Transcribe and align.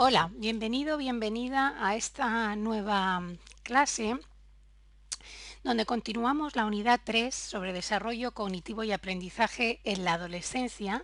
Hola, 0.00 0.32
bienvenido, 0.34 0.96
bienvenida 0.96 1.76
a 1.78 1.94
esta 1.94 2.56
nueva 2.56 3.22
clase 3.62 4.18
donde 5.62 5.86
continuamos 5.86 6.56
la 6.56 6.64
unidad 6.64 7.00
3 7.04 7.32
sobre 7.32 7.72
desarrollo 7.72 8.32
cognitivo 8.32 8.82
y 8.82 8.90
aprendizaje 8.90 9.80
en 9.84 10.04
la 10.04 10.14
adolescencia 10.14 11.00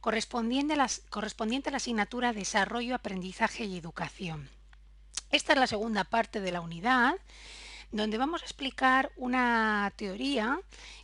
correspondiente 0.00 0.74
a, 0.74 0.76
la, 0.76 0.90
correspondiente 1.10 1.70
a 1.70 1.72
la 1.72 1.78
asignatura 1.78 2.32
Desarrollo, 2.32 2.94
Aprendizaje 2.94 3.64
y 3.64 3.76
Educación. 3.76 4.50
Esta 5.32 5.54
es 5.54 5.58
la 5.58 5.66
segunda 5.66 6.04
parte 6.04 6.40
de 6.40 6.52
la 6.52 6.60
unidad 6.60 7.16
donde 7.94 8.18
vamos 8.18 8.42
a 8.42 8.44
explicar 8.44 9.12
una 9.16 9.92
teoría 9.94 10.58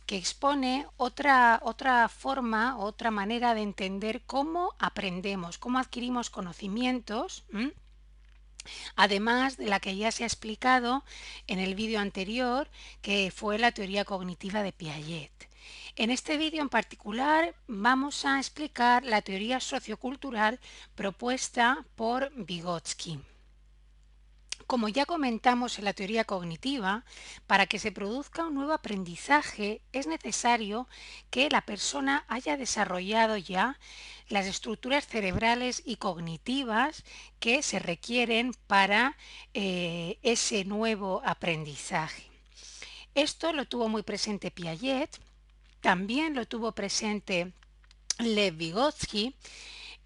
que 0.05 0.17
expone 0.17 0.85
otra, 0.97 1.61
otra 1.63 2.09
forma, 2.09 2.77
otra 2.77 3.11
manera 3.11 3.55
de 3.55 3.61
entender 3.61 4.23
cómo 4.25 4.75
aprendemos, 4.77 5.57
cómo 5.57 5.79
adquirimos 5.79 6.29
conocimientos, 6.29 7.45
además 8.97 9.55
de 9.55 9.67
la 9.67 9.79
que 9.79 9.95
ya 9.95 10.11
se 10.11 10.23
ha 10.23 10.27
explicado 10.27 11.05
en 11.47 11.59
el 11.59 11.75
vídeo 11.75 12.01
anterior, 12.01 12.67
que 13.01 13.31
fue 13.33 13.57
la 13.57 13.71
teoría 13.71 14.03
cognitiva 14.03 14.61
de 14.61 14.73
Piaget. 14.73 15.31
En 15.95 16.11
este 16.11 16.37
vídeo 16.37 16.61
en 16.61 16.69
particular 16.69 17.55
vamos 17.67 18.25
a 18.25 18.37
explicar 18.37 19.05
la 19.05 19.21
teoría 19.21 19.61
sociocultural 19.61 20.59
propuesta 20.95 21.85
por 21.95 22.33
Vygotsky. 22.35 23.30
Como 24.67 24.87
ya 24.87 25.05
comentamos 25.05 25.79
en 25.79 25.85
la 25.85 25.93
teoría 25.93 26.23
cognitiva, 26.23 27.03
para 27.47 27.65
que 27.65 27.79
se 27.79 27.91
produzca 27.91 28.45
un 28.45 28.55
nuevo 28.55 28.73
aprendizaje 28.73 29.81
es 29.91 30.07
necesario 30.07 30.87
que 31.29 31.49
la 31.49 31.61
persona 31.61 32.25
haya 32.27 32.57
desarrollado 32.57 33.37
ya 33.37 33.79
las 34.29 34.45
estructuras 34.45 35.07
cerebrales 35.07 35.81
y 35.85 35.97
cognitivas 35.97 37.03
que 37.39 37.63
se 37.63 37.79
requieren 37.79 38.53
para 38.67 39.17
eh, 39.53 40.17
ese 40.21 40.63
nuevo 40.63 41.21
aprendizaje. 41.25 42.23
Esto 43.13 43.51
lo 43.51 43.65
tuvo 43.65 43.89
muy 43.89 44.03
presente 44.03 44.51
Piaget, 44.51 45.19
también 45.81 46.33
lo 46.33 46.47
tuvo 46.47 46.71
presente 46.71 47.51
Lev 48.19 48.55
Vygotsky 48.55 49.35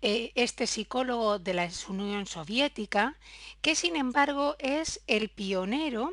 eh, 0.08 0.31
este 0.36 0.67
psicólogo 0.67 1.39
de 1.39 1.56
la 1.56 1.67
Unión 1.88 2.28
Soviética, 2.28 3.17
que 3.64 3.73
sin 3.73 3.95
embargo 3.95 4.56
es 4.59 5.02
el 5.08 5.30
pionero 5.30 6.12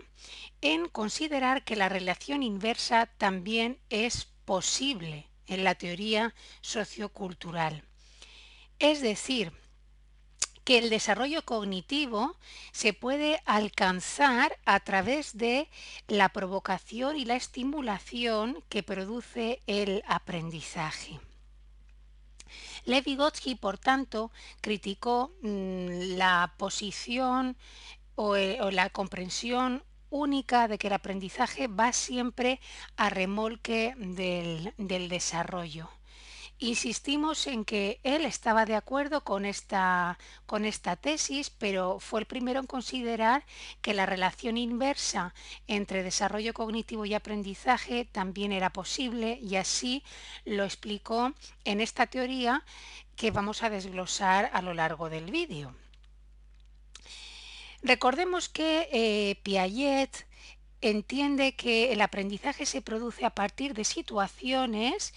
en 0.62 0.88
considerar 0.88 1.62
que 1.62 1.76
la 1.76 1.90
relación 1.90 2.42
inversa 2.42 3.10
también 3.18 3.78
es 3.90 4.28
posible 4.46 5.26
en 5.46 5.62
la 5.62 5.74
teoría 5.74 6.34
sociocultural. 6.62 7.84
Es 8.78 9.02
decir, 9.02 9.52
que 10.64 10.78
el 10.78 10.88
desarrollo 10.88 11.44
cognitivo 11.44 12.38
se 12.72 12.94
puede 12.94 13.42
alcanzar 13.44 14.56
a 14.64 14.80
través 14.80 15.36
de 15.36 15.68
la 16.08 16.30
provocación 16.30 17.18
y 17.18 17.26
la 17.26 17.36
estimulación 17.36 18.64
que 18.70 18.82
produce 18.82 19.60
el 19.66 20.02
aprendizaje. 20.06 21.20
Lev 22.84 23.04
Vygotsky, 23.04 23.54
por 23.54 23.78
tanto, 23.78 24.30
criticó 24.60 25.32
mm, 25.42 26.16
la 26.16 26.54
posición 26.58 27.56
eh, 28.36 28.58
o, 28.60 28.70
la 28.70 28.90
comprensión 28.90 29.84
única 30.10 30.68
de 30.68 30.78
que 30.78 30.88
el 30.88 30.92
aprendizaje 30.92 31.68
va 31.68 31.92
siempre 31.92 32.60
a 32.96 33.08
remolque 33.08 33.94
del 33.96 35.08
desarrollo. 35.08 35.88
Insistimos 36.62 37.48
en 37.48 37.64
que 37.64 37.98
él 38.04 38.24
estaba 38.24 38.64
de 38.66 38.76
acuerdo 38.76 39.24
con 39.24 39.46
esta, 39.46 40.16
con 40.46 40.64
esta 40.64 40.94
tesis, 40.94 41.50
pero 41.50 41.98
fue 41.98 42.20
el 42.20 42.26
primero 42.26 42.60
en 42.60 42.68
considerar 42.68 43.44
que 43.80 43.94
la 43.94 44.06
relación 44.06 44.56
inversa 44.56 45.34
entre 45.66 46.04
desarrollo 46.04 46.54
cognitivo 46.54 47.04
y 47.04 47.14
aprendizaje 47.14 48.04
también 48.04 48.52
era 48.52 48.70
posible 48.70 49.40
y 49.42 49.56
así 49.56 50.04
lo 50.44 50.62
explicó 50.62 51.34
en 51.64 51.80
esta 51.80 52.06
teoría 52.06 52.62
que 53.16 53.32
vamos 53.32 53.64
a 53.64 53.68
desglosar 53.68 54.48
a 54.52 54.62
lo 54.62 54.72
largo 54.72 55.10
del 55.10 55.32
vídeo. 55.32 55.74
Recordemos 57.82 58.48
que 58.48 58.88
eh, 58.92 59.34
Piaget 59.42 60.28
entiende 60.80 61.56
que 61.56 61.92
el 61.92 62.00
aprendizaje 62.02 62.66
se 62.66 62.82
produce 62.82 63.24
a 63.24 63.30
partir 63.30 63.74
de 63.74 63.82
situaciones 63.82 65.12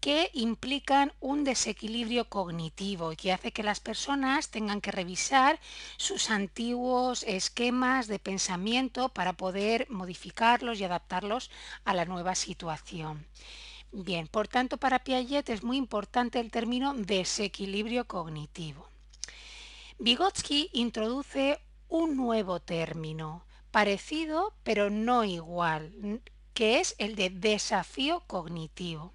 que 0.00 0.30
implican 0.32 1.12
un 1.20 1.44
desequilibrio 1.44 2.28
cognitivo 2.28 3.12
y 3.12 3.16
que 3.16 3.32
hace 3.32 3.52
que 3.52 3.62
las 3.62 3.80
personas 3.80 4.48
tengan 4.48 4.80
que 4.80 4.90
revisar 4.90 5.60
sus 5.98 6.30
antiguos 6.30 7.22
esquemas 7.24 8.08
de 8.08 8.18
pensamiento 8.18 9.10
para 9.10 9.34
poder 9.34 9.86
modificarlos 9.90 10.80
y 10.80 10.84
adaptarlos 10.84 11.50
a 11.84 11.92
la 11.92 12.06
nueva 12.06 12.34
situación. 12.34 13.26
Bien, 13.92 14.26
por 14.26 14.48
tanto, 14.48 14.78
para 14.78 15.00
Piaget 15.00 15.50
es 15.50 15.62
muy 15.62 15.76
importante 15.76 16.40
el 16.40 16.50
término 16.50 16.94
desequilibrio 16.94 18.06
cognitivo. 18.06 18.86
Vygotsky 19.98 20.70
introduce 20.72 21.60
un 21.88 22.16
nuevo 22.16 22.60
término, 22.60 23.44
parecido 23.70 24.54
pero 24.62 24.88
no 24.88 25.24
igual, 25.24 26.22
que 26.54 26.80
es 26.80 26.94
el 26.98 27.16
de 27.16 27.28
desafío 27.30 28.22
cognitivo. 28.26 29.12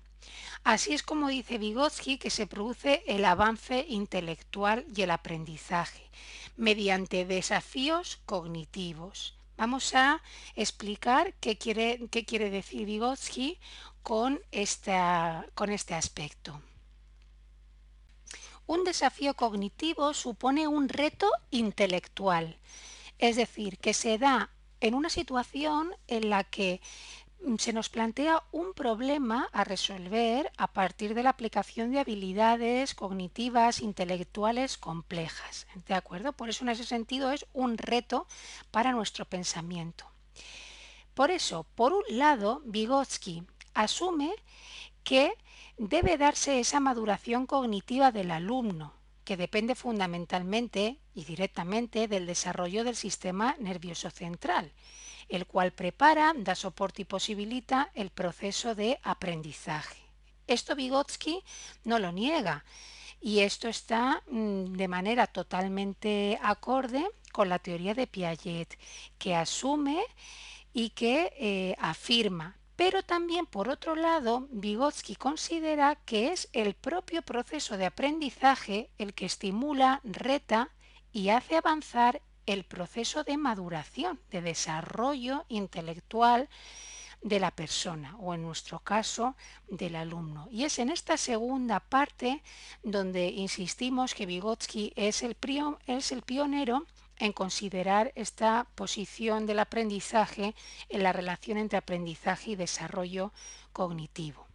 Así 0.63 0.94
es 0.94 1.03
como 1.03 1.28
dice 1.28 1.58
Vygotsky 1.58 2.18
que 2.18 2.30
se 2.30 2.47
produce 2.47 3.03
el 3.08 3.25
avance 3.25 3.86
intelectual 3.88 4.86
y 4.96 5.03
el 5.03 5.12
aprendizaje 5.12 6.09
mediante 6.58 7.25
desafíos 7.25 8.19
cognitivos. 8.25 9.38
Vamos 9.58 9.94
a 9.94 10.22
explicar 10.56 11.34
qué 11.35 11.58
quiere, 11.58 12.08
qué 12.12 12.25
quiere 12.25 12.50
decir 12.50 12.85
Vygotsky 12.85 13.59
con, 14.03 14.41
esta, 14.52 15.46
con 15.56 15.72
este 15.72 15.94
aspecto. 15.94 16.62
Un 18.68 18.84
desafío 18.84 19.35
cognitivo 19.35 20.14
supone 20.14 20.68
un 20.68 20.90
reto 20.90 21.30
intelectual, 21.52 22.58
es 23.19 23.35
decir, 23.35 23.78
que 23.78 23.94
se 23.94 24.18
da 24.18 24.50
en 24.81 24.94
una 24.96 25.09
situación 25.09 25.96
en 26.08 26.30
la 26.30 26.44
que 26.44 26.81
se 27.57 27.73
nos 27.73 27.90
plantea 27.90 28.44
un 28.51 28.73
problema 28.73 29.50
a 29.53 29.63
resolver 29.63 30.51
a 30.57 30.68
partir 30.73 31.13
de 31.13 31.23
la 31.23 31.29
aplicación 31.29 31.91
de 31.91 32.00
habilidades 32.00 32.96
cognitivas, 32.96 33.81
intelectuales 33.81 34.78
complejas. 34.78 35.68
¿De 35.88 35.94
acuerdo? 35.94 36.34
Por 36.34 36.50
eso 36.50 36.63
en 36.63 36.69
ese 36.69 36.84
sentido 36.84 37.31
es 37.31 37.46
un 37.53 37.78
reto 37.78 38.28
para 38.72 38.91
nuestro 38.91 39.25
pensamiento. 39.25 40.06
Por 41.13 41.31
eso, 41.31 41.66
por 41.75 41.94
un 41.94 42.03
lado, 42.09 42.62
Vygotsky 42.66 43.44
asume 43.73 44.34
que 45.03 45.34
debe 45.78 46.17
darse 46.17 46.59
esa 46.59 46.79
maduración 46.79 47.46
cognitiva 47.46 48.12
del 48.12 48.31
alumno, 48.31 48.94
que 49.23 49.38
depende 49.38 49.75
fundamentalmente 49.75 51.00
y 51.13 51.25
directamente 51.25 52.07
del 52.07 52.25
desarrollo 52.25 52.84
del 52.84 52.96
sistema 52.96 53.56
nervioso 53.59 54.09
central 54.09 54.73
el 55.30 55.46
cual 55.46 55.72
prepara, 55.72 56.34
da 56.36 56.56
soporte 56.56 57.02
y 57.02 57.06
posibilita 57.06 57.91
el 57.94 58.09
proceso 58.09 58.75
de 58.75 59.00
aprendizaje. 59.03 60.02
Esto 60.47 60.75
Vygotsky 60.75 61.44
no 61.84 62.00
lo 62.00 62.12
niega 62.12 62.63
y 63.22 63.40
esto 63.40 63.68
está 63.68 64.22
mm, 64.28 64.74
de 64.74 64.88
manera 64.88 65.28
totalmente 65.28 66.40
acorde 66.44 67.06
con 67.31 67.50
la 67.50 67.59
teoría 67.59 67.94
de 67.94 68.08
Piaget, 68.08 68.78
que 69.18 69.35
asume 69.35 70.02
y 70.74 70.91
que 70.91 71.34
eh, 71.38 71.75
afirma. 71.80 72.55
Pero 72.76 73.03
también, 73.03 73.46
por 73.46 73.70
otro 73.70 73.96
lado, 73.96 74.47
Vygotsky 74.52 75.16
considera 75.16 75.96
que 75.96 76.34
es 76.34 76.49
el 76.53 76.73
propio 76.73 77.22
proceso 77.22 77.78
de 77.78 77.85
aprendizaje 77.85 78.90
el 78.97 79.14
que 79.14 79.26
estimula, 79.26 80.02
reta 80.03 80.70
y 81.14 81.29
hace 81.29 81.55
avanzar 81.55 82.22
el 82.46 82.64
proceso 82.64 83.24
de 83.24 83.38
maduración, 83.38 84.20
de 84.32 84.42
desarrollo 84.42 85.46
intelectual 85.50 86.50
de 87.26 87.40
la 87.40 87.50
persona 87.50 88.16
o 88.20 88.36
en 88.36 88.44
nuestro 88.44 88.80
caso 88.80 89.36
del 89.68 89.96
alumno. 89.96 90.47
Y 90.52 90.64
es 90.64 90.78
en 90.78 90.92
esta 90.92 91.18
segunda 91.18 91.80
parte 91.80 92.44
donde 92.84 93.30
insistimos 93.30 94.14
que 94.14 94.28
Vygotsky 94.28 94.94
es 94.96 95.24
el, 95.24 95.34
pionero 95.34 96.86
en 97.18 97.34
considerar 97.34 98.12
esta 98.16 98.68
posición 98.76 99.47
del 99.47 99.59
aprendizaje 99.59 100.53
en 100.90 101.02
la 101.02 101.14
relación 101.14 101.58
entre 101.58 101.80
aprendizaje 101.80 102.52
y 102.52 102.56
desarrollo 102.56 103.32
cognitivo. 103.74 104.46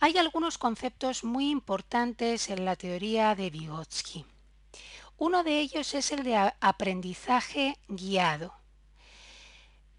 Hay 0.00 0.16
algunos 0.16 0.56
conceptos 0.56 1.22
muy 1.22 1.50
importantes 1.50 2.48
en 2.48 2.64
la 2.64 2.76
teoría 2.76 3.34
de 3.34 3.50
Vygotsky. 3.50 4.24
Uno 5.24 5.44
de 5.44 5.60
ellos 5.60 5.94
es 5.94 6.10
el 6.10 6.24
de 6.24 6.36
aprendizaje 6.58 7.78
guiado. 7.86 8.52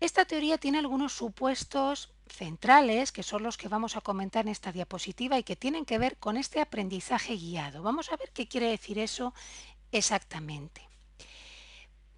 Esta 0.01 0.25
teoría 0.25 0.57
tiene 0.57 0.79
algunos 0.79 1.13
supuestos 1.13 2.11
centrales, 2.27 3.13
que 3.13 3.23
son 3.23 3.41
los 3.41 3.55
que 3.55 3.69
vamos 3.69 3.95
a 3.95 4.01
comentar 4.01 4.43
en 4.43 4.51
esta 4.51 4.73
diapositiva 4.73 5.39
y 5.39 5.43
que 5.43 5.55
tienen 5.55 5.85
que 5.85 5.97
ver 5.97 6.17
con 6.17 6.35
este 6.35 6.59
aprendizaje 6.59 7.37
guiado. 7.37 7.83
Vamos 7.83 8.11
a 8.11 8.17
ver 8.17 8.31
qué 8.33 8.49
quiere 8.49 8.67
decir 8.67 8.99
eso 8.99 9.33
exactamente. 9.93 10.89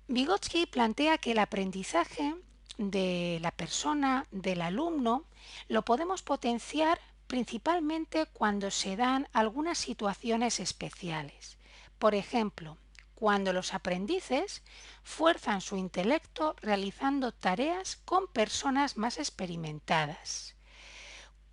Vygotsky 0.08 0.66
plantea 0.66 1.20
que 1.20 1.34
el 1.34 1.38
aprendizaje 1.38 2.34
de 2.80 3.38
la 3.40 3.52
persona, 3.52 4.26
del 4.32 4.64
alumno, 4.64 5.26
lo 5.68 5.86
podemos 5.86 6.24
potenciar 6.24 7.00
principalmente 7.28 8.26
cuando 8.26 8.72
se 8.72 8.96
dan 8.96 9.28
algunas 9.32 9.78
situaciones 9.78 10.60
especiales. 10.60 11.60
Por 12.00 12.16
ejemplo, 12.16 12.80
cuando 13.16 13.54
los 13.54 13.74
aprendices 13.74 14.62
fuerzan 15.04 15.62
su 15.62 15.78
intelecto 15.78 16.56
realizando 16.62 17.32
tareas 17.32 17.96
con 18.06 18.28
personas 18.28 18.98
más 18.98 19.18
experimentadas. 19.18 20.56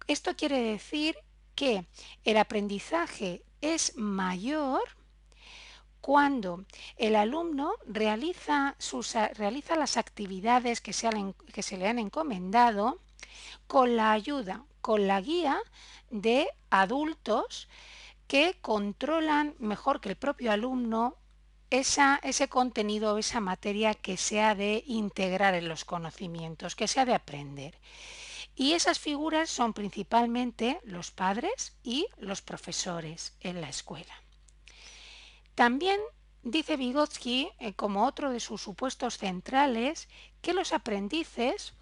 Esto 0.09 0.37
quiere 0.37 0.59
decir 0.61 1.17
que 1.55 1.87
el 2.25 2.37
aprendizaje 2.37 3.45
es 3.61 3.97
mayor 3.97 4.83
cuando 6.01 6.65
el 6.97 7.15
alumno 7.15 7.75
realiza, 7.87 8.75
las 9.77 9.97
actividades 9.97 10.81
que 10.81 10.93
se 10.93 11.77
le 11.79 11.89
han 11.89 11.99
encomendado 12.01 13.01
con 13.69 13.97
la 13.97 14.11
ayuda, 14.11 14.65
con 14.81 15.07
la 15.07 15.21
guía 15.21 15.61
de 16.11 16.49
adultos 16.71 17.69
que 18.27 18.59
controlan 18.61 19.55
mejor 19.59 20.01
que 20.01 20.09
el 20.09 20.17
propio 20.17 20.51
alumno 20.51 21.17
esa, 21.79 22.21
ese 22.23 22.49
contenido, 22.49 23.19
esa 23.19 23.41
materia 23.41 23.95
que 23.95 24.17
se 24.17 24.41
ha 24.41 24.55
de 24.55 24.85
integrar 24.87 25.55
en 25.55 25.69
los 25.69 25.85
conocimientos, 25.85 26.77
que 26.77 26.89
se 26.89 27.01
ha 27.01 27.05
de 27.05 27.15
aprender. 27.15 27.79
Y 28.55 28.73
esas 28.73 28.99
figuras 28.99 29.49
son 29.49 29.73
principalmente 29.73 30.79
los 30.85 31.11
padres 31.11 31.73
y 31.83 32.07
los 32.19 32.43
profesores 32.43 33.35
en 33.41 33.61
la 33.61 33.69
escuela. 33.69 34.15
También 35.55 36.01
dice 36.43 36.77
Vygotsky, 36.77 37.51
eh, 37.59 37.73
como 37.75 38.07
otro 38.07 38.31
de 38.31 38.41
sus 38.41 38.61
supuestos 38.61 39.19
centrales, 39.19 40.09
que 40.41 40.53
los 40.53 40.73
aprendices 40.73 41.73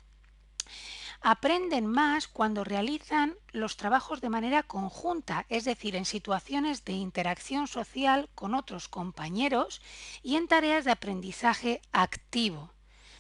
aprenden 1.21 1.87
más 1.87 2.29
cuando 2.29 2.65
realizan 2.65 3.37
los 3.53 3.77
trabajos 3.77 4.21
de 4.21 4.31
manera 4.31 4.63
conjunta, 4.63 5.45
es 5.49 5.65
decir, 5.65 5.97
en 5.97 6.05
situaciones 6.05 6.85
de 6.85 6.93
interacción 6.93 7.67
social 7.69 8.31
con 8.35 8.55
otros 8.55 8.89
compañeros 8.89 9.83
y 10.23 10.37
en 10.37 10.49
tareas 10.49 10.85
de 10.85 10.93
aprendizaje 10.93 11.83
activo 11.93 12.73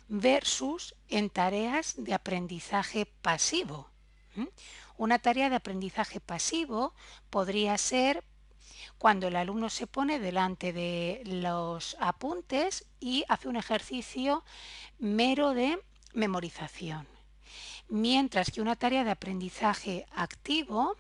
versus 0.08 0.94
en 1.08 1.31
tareas 1.31 1.94
de 1.99 2.14
aprendizaje 2.14 3.06
pasivo. 3.06 3.91
Una 4.97 5.19
tarea 5.19 5.50
de 5.50 5.56
aprendizaje 5.56 6.20
pasivo 6.20 6.94
podría 7.29 7.76
ser 7.79 8.25
cuando 8.99 9.29
el 9.29 9.37
alumno 9.37 9.69
se 9.69 9.87
pone 9.87 10.19
delante 10.19 10.73
de 10.73 11.23
los 11.26 11.97
apuntes 12.00 12.87
y 12.99 13.25
hace 13.29 13.49
un 13.49 13.56
ejercicio 13.56 14.43
mero 14.99 15.55
de 15.55 15.82
memorización 16.12 17.19
mientras 17.90 18.50
que 18.50 18.60
una 18.60 18.76
tarea 18.76 19.04
de 19.04 19.10
aprendizaje 19.10 20.06
activo 20.14 20.96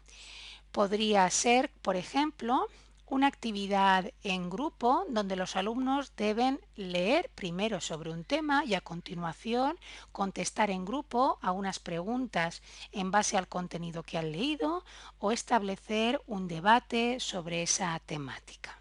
podría 0.72 1.28
ser, 1.30 1.70
por 1.82 1.96
ejemplo, 1.96 2.68
una 3.06 3.26
actividad 3.26 4.12
en 4.22 4.48
grupo 4.48 5.04
donde 5.08 5.34
los 5.34 5.56
alumnos 5.56 6.14
deben 6.16 6.60
leer 6.76 7.28
primero 7.34 7.80
sobre 7.80 8.10
un 8.10 8.24
tema 8.24 8.64
y 8.64 8.74
a 8.74 8.80
continuación 8.80 9.76
contestar 10.12 10.70
en 10.70 10.84
grupo 10.84 11.38
a 11.42 11.50
unas 11.50 11.80
preguntas 11.80 12.62
en 12.92 13.10
base 13.10 13.36
al 13.36 13.48
contenido 13.48 14.04
que 14.04 14.16
han 14.16 14.30
leído 14.30 14.84
o 15.18 15.32
establecer 15.32 16.22
un 16.26 16.46
debate 16.46 17.18
sobre 17.18 17.62
esa 17.62 17.98
temática. 18.06 18.78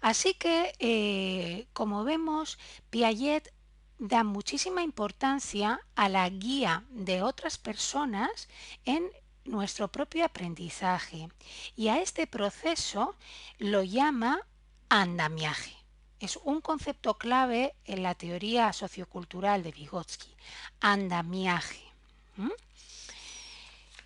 Así 0.00 0.34
que, 0.34 0.72
eh, 0.80 1.68
como 1.72 2.02
vemos, 2.02 2.58
Piaget 2.90 3.52
da 4.02 4.24
muchísima 4.24 4.82
importancia 4.82 5.80
a 5.94 6.08
la 6.08 6.28
guía 6.28 6.82
de 6.90 7.22
otras 7.22 7.56
personas 7.56 8.48
en 8.84 9.08
nuestro 9.44 9.86
propio 9.86 10.24
aprendizaje 10.24 11.28
y 11.76 11.86
a 11.86 12.02
este 12.02 12.26
proceso 12.26 13.14
lo 13.58 13.84
llama 13.84 14.40
andamiaje. 14.88 15.76
Es 16.18 16.36
un 16.42 16.60
concepto 16.60 17.14
clave 17.14 17.74
en 17.84 18.02
la 18.02 18.16
teoría 18.16 18.72
sociocultural 18.72 19.62
de 19.62 19.70
Vygotsky, 19.70 20.34
andamiaje. 20.80 21.84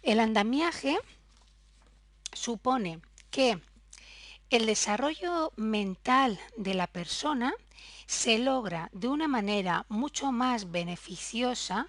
El 0.02 0.20
andamiaje 0.20 0.98
supone 2.34 3.00
que 3.30 3.62
el 4.50 4.66
desarrollo 4.66 5.54
mental 5.56 6.38
de 6.58 6.74
la 6.74 6.86
persona 6.86 7.54
se 8.06 8.38
logra 8.38 8.88
de 8.92 9.08
una 9.08 9.28
manera 9.28 9.84
mucho 9.88 10.32
más 10.32 10.70
beneficiosa 10.70 11.88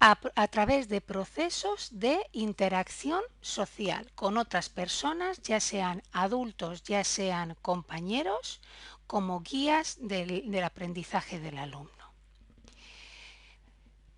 a, 0.00 0.46
través 0.48 0.88
de 0.88 1.00
procesos 1.00 1.88
de 1.92 2.20
interacción 2.32 3.22
social 3.40 4.10
con 4.14 4.38
otras 4.38 4.68
personas, 4.68 5.42
ya 5.42 5.58
sean 5.58 6.02
adultos, 6.12 6.84
ya 6.84 7.02
sean 7.02 7.56
compañeros, 7.62 8.60
como 9.06 9.40
guías 9.40 9.96
del 10.00 10.62
aprendizaje 10.62 11.40
del 11.40 11.58
alumno. 11.58 11.97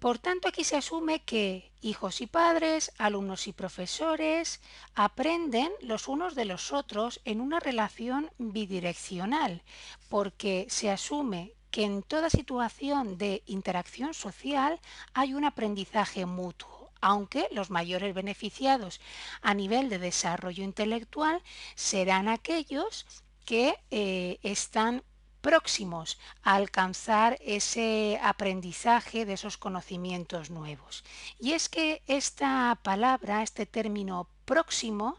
Por 0.01 0.19
tanto, 0.19 0.49
aquí 0.49 0.65
se 0.65 0.77
asume 0.77 1.23
que 1.25 1.71
hijos 1.83 2.23
y 2.23 2.27
padres, 2.27 2.91
alumnos 2.97 3.47
y 3.47 3.53
profesores 3.53 4.63
aprenden 4.95 5.71
los 5.83 6.09
unos 6.09 6.35
de 6.35 6.47
los 6.47 6.73
otros 6.73 7.21
en 7.27 7.43
una 7.43 7.61
relación 7.61 8.31
bidireccional, 8.39 9.63
porque 10.09 10.67
se 10.71 10.91
asume 10.91 11.53
que 11.71 11.85
en 11.85 12.03
toda 12.03 12.31
situación 12.31 13.19
de 13.19 13.43
interacción 13.45 14.15
social 14.15 14.81
hay 15.13 15.35
un 15.35 15.45
aprendizaje 15.45 16.27
mutuo 16.27 16.81
aunque 17.03 17.49
los 17.51 17.71
mayores 17.71 18.15
beneficiados 18.15 19.01
a 19.41 19.55
nivel 19.55 19.89
de 19.89 19.99
desarrollo 19.99 20.65
intelectual 20.65 21.43
serán 21.75 22.29
aquellos 22.29 23.07
que 23.47 23.75
eh, 23.91 24.39
están 24.43 25.03
próximos 25.41 26.19
a 26.43 26.55
alcanzar 26.55 27.39
ese 27.41 28.19
aprendizaje 28.23 29.25
de 29.25 29.35
esos 29.35 29.57
conocimientos 29.57 30.51
nuevos. 30.51 31.05
Y 31.39 31.53
es 31.53 31.69
que 31.69 32.03
esta 32.07 32.79
palabra, 32.83 33.43
este 33.43 33.67
término 33.67 34.29
próximo, 34.45 35.19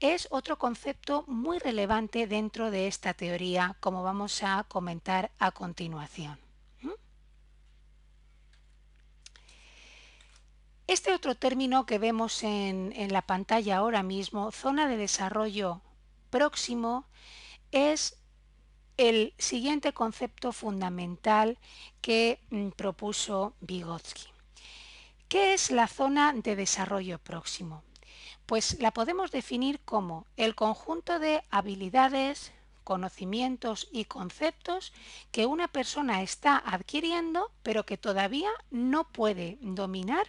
es 0.00 0.28
otro 0.30 0.58
concepto 0.58 1.24
muy 1.26 1.58
relevante 1.58 2.26
dentro 2.26 2.70
de 2.70 2.86
esta 2.86 3.14
teoría, 3.14 3.76
como 3.80 4.02
vamos 4.02 4.42
a 4.42 4.64
comentar 4.68 5.30
a 5.38 5.52
continuación. 5.52 6.38
¿Mm? 6.82 6.90
Este 10.86 11.14
otro 11.14 11.34
término 11.34 11.86
que 11.86 11.98
vemos 11.98 12.42
en, 12.42 12.92
en 12.96 13.12
la 13.12 13.22
pantalla 13.22 13.78
ahora 13.78 14.02
mismo, 14.02 14.50
zona 14.50 14.88
de 14.88 14.96
desarrollo 14.96 15.80
próximo, 16.30 17.06
es 17.70 18.16
el 18.96 19.34
siguiente 19.38 19.92
concepto 19.92 20.52
fundamental 20.52 21.58
que 22.00 22.38
mm, 22.50 22.70
propuso 22.70 23.54
Vygotsky. 23.60 24.28
¿Qué 25.28 25.54
es 25.54 25.70
la 25.70 25.88
zona 25.88 26.32
de 26.32 26.54
desarrollo 26.54 27.18
próximo? 27.18 27.82
Pues 28.46 28.78
la 28.80 28.92
podemos 28.92 29.30
definir 29.30 29.80
como 29.80 30.26
el 30.36 30.54
conjunto 30.54 31.18
de 31.18 31.42
habilidades, 31.50 32.52
conocimientos 32.84 33.88
y 33.90 34.04
conceptos 34.04 34.92
que 35.32 35.46
una 35.46 35.68
persona 35.68 36.22
está 36.22 36.62
adquiriendo 36.64 37.50
pero 37.62 37.86
que 37.86 37.96
todavía 37.96 38.50
no 38.70 39.08
puede 39.08 39.58
dominar 39.60 40.26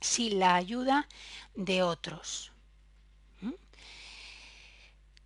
sin 0.00 0.38
la 0.38 0.54
ayuda 0.54 1.08
de 1.54 1.82
otros. 1.82 2.51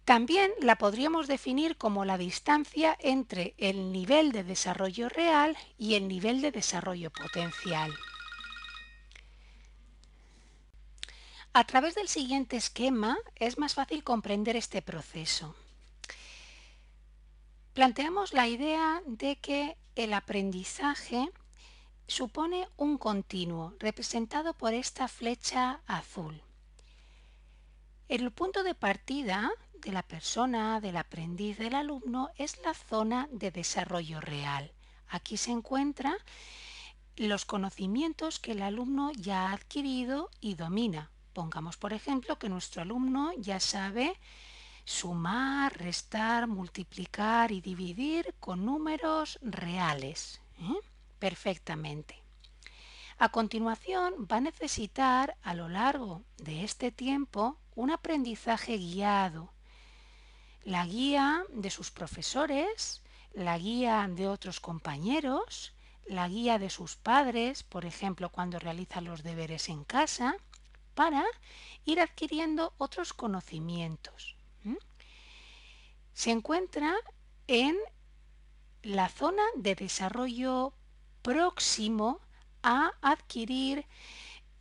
También 0.07 0.53
la 0.61 0.77
podríamos 0.77 1.27
definir 1.27 1.77
como 1.77 2.05
la 2.05 2.17
distancia 2.17 2.97
entre 3.01 3.57
el 3.59 3.91
nivel 3.91 4.31
de 4.31 4.45
desarrollo 4.45 5.09
real 5.09 5.57
y 5.79 5.97
el 5.97 6.07
nivel 6.07 6.41
de 6.43 6.53
desarrollo 6.53 7.11
potencial. 7.11 7.93
A 11.53 11.65
través 11.65 11.97
del 11.97 12.07
siguiente 12.07 12.57
esquema 12.57 13.19
es 13.35 13.59
más 13.59 13.75
fácil 13.75 14.05
comprender 14.05 14.55
este 14.55 14.81
proceso. 14.81 15.57
Planteamos 17.75 18.33
la 18.33 18.47
idea 18.47 19.03
de 19.07 19.35
que 19.41 19.77
el 19.97 20.15
aprendizaje 20.15 21.33
supone 22.07 22.69
un 22.77 22.97
continuo 22.97 23.75
representado 23.81 24.55
por 24.55 24.73
esta 24.73 25.09
flecha 25.09 25.81
azul. 25.89 26.41
El 28.09 28.31
punto 28.31 28.63
de 28.63 28.77
partida 28.77 29.51
la 29.85 30.03
persona, 30.03 30.81
del 30.81 30.97
aprendiz, 30.97 31.59
del 31.59 31.75
alumno, 31.75 32.31
es 32.37 32.59
la 32.65 32.75
zona 32.75 33.29
de 33.31 33.51
desarrollo 33.51 34.21
real. 34.21 34.73
Aquí 35.09 35.37
se 35.37 35.53
encuentran 35.53 36.17
los 37.17 37.45
conocimientos 37.45 38.39
que 38.39 38.53
el 38.53 38.63
alumno 38.63 39.13
ya 39.13 39.49
ha 39.49 39.53
adquirido 39.53 40.31
y 40.41 40.55
domina. 40.55 41.11
Pongamos, 41.33 41.77
por 41.77 41.93
ejemplo, 41.93 42.39
que 42.39 42.49
nuestro 42.49 42.83
alumno 42.83 43.33
ya 43.39 43.61
sabe 43.61 44.19
sumar, 44.85 45.77
restar, 45.79 46.47
multiplicar 46.47 47.53
y 47.53 47.61
dividir 47.61 48.35
con 48.41 48.65
números 48.65 49.39
reales. 49.43 50.41
¿eh? 50.61 50.75
Perfectamente. 51.19 52.23
A 53.19 53.31
continuación 53.31 54.29
va 54.31 54.37
a 54.37 54.41
necesitar 54.41 55.37
a 55.43 55.55
lo 55.55 55.69
largo 55.69 56.23
de 56.37 56.65
este 56.65 56.93
tiempo 56.93 57.59
un 57.75 57.91
aprendizaje 57.91 58.77
guiado. 58.77 59.53
La 60.67 60.85
guía 60.85 61.45
de 61.53 61.71
sus 61.71 61.93
profesores, 61.93 63.01
la 63.33 63.57
guía 63.57 64.09
de 64.11 64.27
otros 64.27 64.59
compañeros, 64.59 65.75
la 66.07 66.27
guía 66.27 66.59
de 66.59 66.71
sus 66.71 66.97
padres, 66.97 67.63
por 67.63 67.85
ejemplo, 67.85 68.31
cuando 68.31 68.59
realiza 68.59 69.01
los 69.01 69.23
deberes 69.23 69.69
en 69.69 69.85
casa, 69.85 70.35
para 70.97 71.25
ir 71.85 72.01
adquiriendo 72.01 72.75
otros 72.79 73.13
conocimientos. 73.13 74.35
Se 76.15 76.33
encuentra 76.33 76.97
en 77.47 77.77
la 78.83 79.09
zona 79.09 79.45
de 79.55 79.77
desarrollo 79.77 80.73
próximo 81.23 82.19
a 82.65 82.91
adquirir 83.03 83.87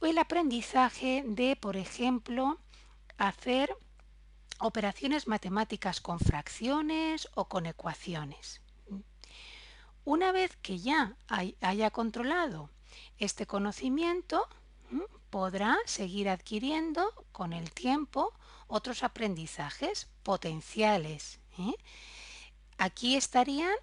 el 0.02 0.20
aprendizaje 0.20 1.24
de, 1.26 1.56
por 1.56 1.78
ejemplo, 1.78 2.60
hacer 3.18 3.76
operaciones 4.60 5.28
matemáticas 5.28 6.02
con 6.02 6.20
fracciones 6.20 7.30
o 7.36 7.46
con 7.46 7.66
ecuaciones. 7.66 8.62
Una 10.04 10.32
vez 10.32 10.56
que 10.62 10.80
ya 10.80 11.16
haya 11.62 11.92
controlado 11.92 12.70
este 13.18 13.46
conocimiento, 13.46 14.48
podrá 15.30 15.78
seguir 15.86 16.30
adquiriendo 16.30 17.12
con 17.32 17.54
el 17.54 17.72
tiempo 17.72 18.34
otros 18.68 19.04
aprendizajes 19.04 20.08
potenciales. 20.24 21.40
¿eh? 21.58 21.74
Aquí 22.78 23.16
estarían, 23.16 23.76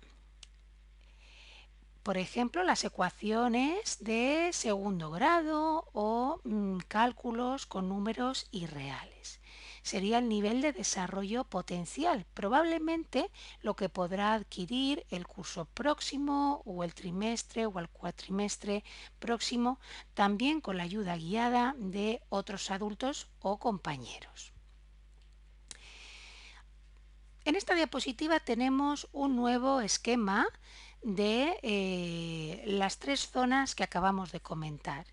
por 2.03 2.17
ejemplo, 2.17 2.63
las 2.63 2.85
ecuaciones 2.85 3.99
de 4.01 4.51
segundo 4.53 5.11
grado 5.11 5.89
o 5.93 6.41
mm, 6.45 6.79
cálculos 6.89 7.67
con 7.67 7.89
números 7.89 8.47
irreales 8.53 9.42
sería 9.83 10.19
el 10.19 10.29
nivel 10.29 10.63
de 10.63 10.73
desarrollo 10.73 11.45
potencial, 11.45 12.27
probablemente 12.35 13.31
lo 13.61 13.75
que 13.77 13.89
podrá 13.89 14.35
adquirir 14.35 15.05
el 15.11 15.27
curso 15.27 15.65
próximo 15.67 16.63
o 16.65 16.85
el 16.85 16.95
trimestre 16.95 17.67
o 17.67 17.79
el 17.79 17.89
cuatrimestre 17.89 18.85
próximo, 19.19 19.79
también 20.15 20.61
con 20.61 20.77
la 20.77 20.85
ayuda 20.85 21.17
guiada 21.17 21.75
de 21.79 22.23
otros 22.29 22.71
adultos 22.71 23.29
o 23.41 23.59
compañeros. 23.59 24.53
En 27.45 27.57
esta 27.57 27.75
diapositiva 27.75 28.39
tenemos 28.39 29.09
un 29.13 29.35
nuevo 29.35 29.81
esquema 29.81 30.47
de 31.03 31.59
eh, 31.63 32.63
las 32.67 32.99
tres 32.99 33.29
zonas 33.29 33.75
que 33.75 33.83
acabamos 33.83 34.31
de 34.31 34.41
comentar. 34.41 35.07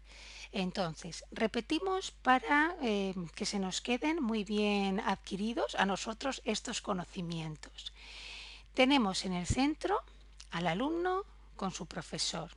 Entonces, 0.52 1.26
repetimos 1.32 2.12
para 2.12 2.76
eh, 2.82 3.14
que 3.36 3.46
se 3.46 3.60
nos 3.60 3.82
queden 3.82 4.22
muy 4.22 4.44
bien 4.44 5.00
adquiridos 5.00 5.76
a 5.76 5.86
nosotros 5.86 6.42
estos 6.44 6.82
conocimientos. 6.82 7.94
Tenemos 8.74 9.26
en 9.26 9.34
el 9.34 9.46
centro 9.46 10.02
al 10.52 10.68
alumno 10.68 11.24
con 11.56 11.72
su 11.72 11.86
profesor. 11.86 12.52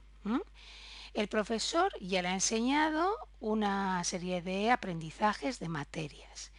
El 1.13 1.29
profesor 1.29 1.93
ya 2.01 2.23
le 2.23 2.29
ha 2.29 2.35
enseñado 2.35 3.15
una 3.41 4.03
serie 4.05 4.41
de 4.41 4.71
aprendizajes 4.71 5.59
de 5.59 5.69
materias. 5.69 6.53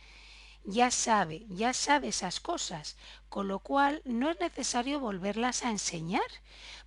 Ya 0.65 0.91
sabe, 0.91 1.45
ya 1.49 1.73
sabe 1.73 2.09
esas 2.09 2.39
cosas, 2.39 2.95
con 3.29 3.47
lo 3.47 3.59
cual 3.59 4.01
no 4.05 4.29
es 4.29 4.39
necesario 4.39 4.99
volverlas 4.99 5.63
a 5.63 5.71
enseñar, 5.71 6.21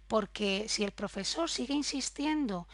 porque 0.07 0.67
si 0.69 0.85
el 0.85 0.93
profesor 0.93 1.51
sigue 1.51 1.75
insistiendo 1.75 2.69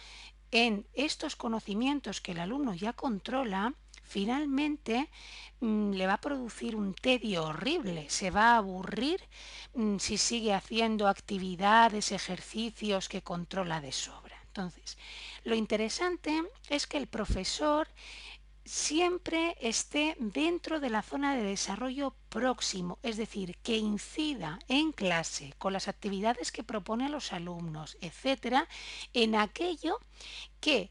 en 0.53 0.87
estos 0.93 1.35
conocimientos 1.35 2.21
que 2.21 2.33
el 2.33 2.41
alumno 2.41 2.75
ya 2.75 2.93
controla, 2.93 3.75
finalmente 4.05 5.09
mm, 5.61 5.93
le 5.93 6.07
va 6.07 6.15
a 6.15 6.21
producir 6.21 6.77
un 6.77 6.95
tedio 6.95 7.45
horrible, 7.45 8.09
se 8.11 8.31
va 8.31 8.53
a 8.53 8.59
aburrir 8.59 9.21
mm, 9.75 9.97
si 9.97 10.19
sigue 10.19 10.53
haciendo 10.53 11.09
actividades, 11.09 12.13
ejercicios 12.13 13.09
que 13.09 13.23
controla 13.23 13.81
de 13.81 13.93
sobra. 13.93 14.37
Entonces, 14.49 14.99
lo 15.45 15.55
interesante 15.55 16.43
es 16.69 16.87
que 16.87 16.99
el 16.99 17.07
profesor 17.07 17.89
siempre 18.65 19.57
esté 19.61 20.17
dentro 20.19 20.81
de 20.81 20.91
la 20.91 21.03
zona 21.03 21.35
de 21.35 21.43
desarrollo 21.43 22.15
próximo, 22.29 22.99
es 23.03 23.17
decir, 23.17 23.57
que 23.59 23.77
incida 23.77 24.59
en 24.69 24.93
clase 24.93 25.55
con 25.59 25.73
las 25.73 25.89
actividades 25.89 26.53
que 26.53 26.63
propone 26.63 27.07
a 27.07 27.09
los 27.09 27.33
alumnos, 27.33 27.97
etcétera, 28.01 28.69
en 29.13 29.35
aquello 29.35 29.99
que 30.61 30.91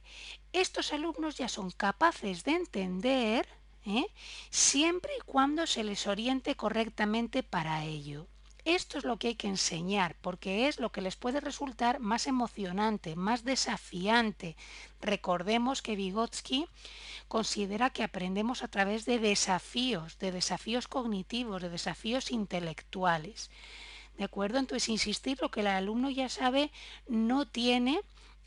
estos 0.54 0.92
alumnos 0.94 1.38
ya 1.38 1.48
son 1.48 1.72
capaces 1.72 2.44
de 2.44 2.52
entender 2.52 3.48
¿eh? 3.86 4.06
siempre 4.50 5.12
y 5.18 5.22
cuando 5.26 5.66
se 5.66 5.84
les 5.84 6.08
oriente 6.08 6.56
correctamente 6.56 7.44
para 7.44 7.86
ello. 7.86 8.28
Esto 8.64 9.00
es 9.00 9.06
lo 9.06 9.18
que 9.18 9.30
hay 9.30 9.36
que 9.36 9.48
enseñar, 9.48 10.16
porque 10.22 10.68
es 10.68 10.80
lo 10.80 10.92
que 10.92 11.02
les 11.02 11.16
puede 11.16 11.40
resultar 11.40 12.00
más 12.00 12.28
emocionante, 12.28 13.16
más 13.16 13.44
desafiante. 13.44 14.56
Recordemos 15.02 15.82
que 15.82 15.96
Vygotsky 15.96 16.68
considera 17.28 17.90
que 17.90 18.04
aprendemos 18.04 18.64
a 18.64 18.68
través 18.68 19.06
de 19.06 19.18
desafíos, 19.18 20.20
de 20.20 20.32
desafíos 20.32 20.88
cognitivos, 20.88 21.64
de 21.64 21.70
desafíos 21.70 22.30
intelectuales. 22.30 23.50
¿De 24.20 24.26
acuerdo? 24.26 24.60
Entonces, 24.60 24.90
insistir, 24.90 25.40
lo 25.42 25.50
que 25.50 25.62
el 25.62 25.68
alumno 25.68 26.12
ya 26.12 26.30
sabe 26.30 26.72
no 27.08 27.48
tiene, 27.48 28.00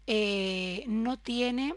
eh, 0.06 0.84
no 0.86 1.18
tiene 1.18 1.74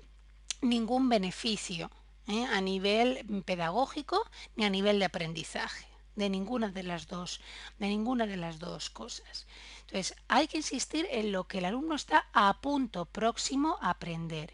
ningún 0.61 1.09
beneficio 1.09 1.89
¿eh? 2.27 2.45
a 2.45 2.61
nivel 2.61 3.43
pedagógico 3.45 4.23
ni 4.55 4.65
a 4.65 4.69
nivel 4.69 4.99
de 4.99 5.05
aprendizaje 5.05 5.96
de 6.17 6.29
ninguna 6.29 6.69
de 6.69 6.83
las 6.83 7.07
dos, 7.07 7.39
de 7.79 7.87
ninguna 7.87 8.25
de 8.27 8.37
las 8.37 8.59
dos 8.59 8.89
cosas. 8.89 9.47
Entonces, 9.81 10.15
hay 10.27 10.47
que 10.47 10.57
insistir 10.57 11.07
en 11.11 11.31
lo 11.31 11.47
que 11.47 11.59
el 11.59 11.65
alumno 11.65 11.95
está 11.95 12.27
a 12.33 12.59
punto 12.59 13.05
próximo 13.05 13.77
a 13.81 13.91
aprender. 13.91 14.53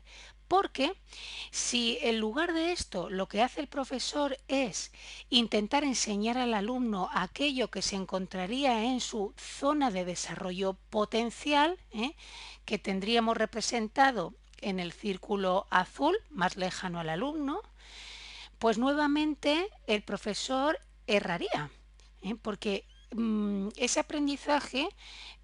Porque 0.50 0.93
si 1.50 1.98
en 2.01 2.20
lugar 2.20 2.53
de 2.53 2.74
esto 2.74 3.10
lo 3.10 3.27
que 3.27 3.41
hace 3.41 3.62
el 3.62 3.67
profesor 3.67 4.38
es 4.48 4.91
intentar 5.29 5.84
enseñar 5.84 6.38
al 6.38 6.53
alumno 6.53 7.10
aquello 7.13 7.72
que 7.72 7.82
se 7.82 7.96
encontraría 7.96 8.84
en 8.84 9.00
su 9.00 9.34
zona 9.38 9.89
de 9.89 10.05
desarrollo 10.05 10.74
potencial, 10.91 11.79
¿eh? 11.91 12.13
que 12.65 12.77
tendríamos 12.77 13.38
representado 13.38 14.34
en 14.62 14.79
el 14.79 14.91
círculo 14.91 15.65
azul 15.72 16.15
más 16.29 16.58
lejano 16.58 17.00
al 17.00 17.10
alumno, 17.10 17.62
pues 18.60 18.77
nuevamente 18.77 19.70
el 19.88 20.03
profesor 20.03 20.77
erraría, 21.07 21.69
¿eh? 22.22 22.36
porque 22.41 22.86
mm, 23.12 23.69
ese 23.77 24.00
aprendizaje 24.00 24.88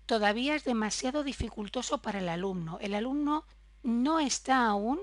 todavía 0.05 0.55
es 0.55 0.63
demasiado 0.63 1.23
dificultoso 1.23 2.01
para 2.01 2.19
el 2.19 2.29
alumno. 2.29 2.77
El 2.81 2.93
alumno 2.95 3.45
no 3.83 4.19
está 4.19 4.65
aún 4.65 4.99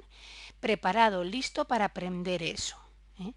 preparado, 0.60 1.24
listo 1.24 1.66
para 1.66 1.86
aprender 1.86 2.42
eso. 2.42 2.76
¿eh? 3.20 3.32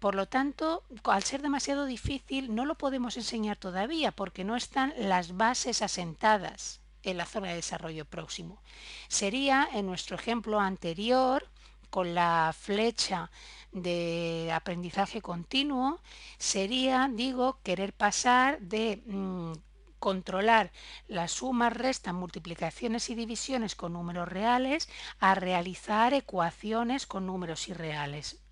Por 0.00 0.14
lo 0.14 0.26
tanto, 0.26 0.82
al 1.04 1.22
ser 1.24 1.42
demasiado 1.42 1.84
difícil, 1.84 2.54
no 2.54 2.64
lo 2.64 2.76
podemos 2.76 3.16
enseñar 3.16 3.58
todavía 3.58 4.12
porque 4.12 4.44
no 4.44 4.56
están 4.56 4.94
las 4.96 5.36
bases 5.36 5.82
asentadas 5.82 6.80
en 7.02 7.18
la 7.18 7.26
zona 7.26 7.48
de 7.48 7.56
desarrollo 7.56 8.06
próximo. 8.06 8.62
Sería, 9.08 9.68
en 9.72 9.86
nuestro 9.86 10.16
ejemplo 10.16 10.58
anterior, 10.58 11.48
con 11.94 12.12
la 12.12 12.52
flecha 12.58 13.30
de 13.70 14.50
aprendizaje 14.52 15.22
continuo 15.22 16.00
sería, 16.38 17.08
digo, 17.08 17.60
querer 17.62 17.92
pasar 17.92 18.58
de 18.58 19.00
mm, 19.06 19.52
controlar 20.00 20.72
las 21.06 21.30
sumas, 21.30 21.72
restas, 21.72 22.12
multiplicaciones 22.12 23.10
y 23.10 23.14
divisiones 23.14 23.76
con 23.76 23.92
números 23.92 24.28
reales 24.28 24.88
a 25.20 25.36
realizar 25.36 26.14
ecuaciones 26.14 27.06
con 27.06 27.26
números 27.26 27.68
irreales. 27.68 28.42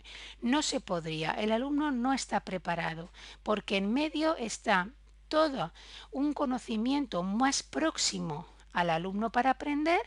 No 0.40 0.62
se 0.62 0.78
podría, 0.78 1.32
el 1.32 1.50
alumno 1.50 1.90
no 1.90 2.12
está 2.12 2.44
preparado 2.44 3.10
porque 3.42 3.76
en 3.76 3.92
medio 3.92 4.36
está 4.36 4.90
todo 5.26 5.72
un 6.12 6.32
conocimiento 6.32 7.24
más 7.24 7.64
próximo 7.64 8.46
al 8.72 8.90
alumno 8.90 9.30
para 9.30 9.50
aprender 9.50 10.00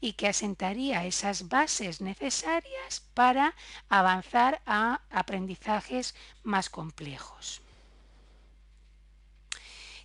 y 0.00 0.14
que 0.14 0.28
asentaría 0.28 1.04
esas 1.04 1.48
bases 1.48 2.00
necesarias 2.00 3.02
para 3.14 3.54
avanzar 3.88 4.60
a 4.66 5.00
aprendizajes 5.10 6.14
más 6.42 6.70
complejos. 6.70 7.60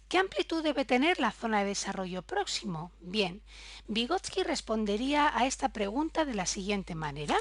¿Qué 0.08 0.20
amplitud 0.20 0.62
debe 0.62 0.86
tener 0.86 1.20
la 1.20 1.32
zona 1.32 1.60
de 1.60 1.70
desarrollo 1.70 2.22
próximo? 2.22 2.92
Bien, 3.00 3.42
Vygotsky 3.88 4.44
respondería 4.44 5.36
a 5.36 5.48
esta 5.48 5.70
pregunta 5.70 6.24
de 6.24 6.36
la 6.36 6.46
siguiente 6.46 6.94
manera. 6.94 7.36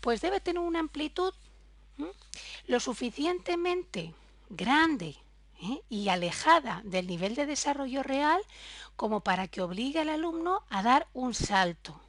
Pues 0.00 0.20
debe 0.20 0.40
tener 0.40 0.60
una 0.60 0.80
amplitud 0.80 1.32
lo 2.66 2.80
suficientemente 2.80 4.12
grande 4.50 5.16
¿eh? 5.64 5.82
y 5.88 6.08
alejada 6.08 6.82
del 6.84 7.06
nivel 7.06 7.34
de 7.34 7.46
desarrollo 7.46 8.02
real 8.02 8.40
como 8.96 9.20
para 9.20 9.48
que 9.48 9.62
obligue 9.62 10.00
al 10.00 10.08
alumno 10.08 10.64
a 10.68 10.82
dar 10.82 11.08
un 11.12 11.34
salto 11.34 12.00